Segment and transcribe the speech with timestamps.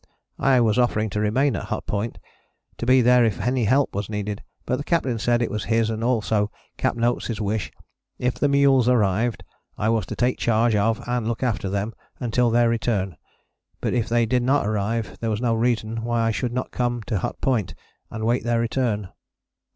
[0.39, 2.17] I was offering to remain at Hut Point,
[2.77, 5.91] to be there if any help was needed, but the Captain said it was his
[5.91, 6.97] and also Capt.
[6.99, 7.71] Oates' wish
[8.17, 9.43] if the mules arrived
[9.77, 13.15] I was to take charge of and look after them until their return;
[13.79, 17.03] but if they did not arrive there was no reason why I should not come
[17.03, 17.75] to Hut Point
[18.09, 19.09] and wait their return.